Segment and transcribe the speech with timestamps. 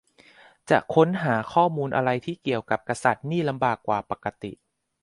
[0.69, 4.51] จะค้นจะหาข้อมูลอะไรที่เกี่ยวกับกษัตริย์นี่ลำบากกว่าปกติ